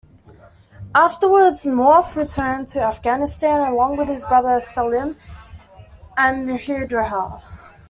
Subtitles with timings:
[0.95, 5.15] Afterwards, Nawaf returned to Afghanistan along with his brother Salem,
[6.17, 7.43] and Mihdhar.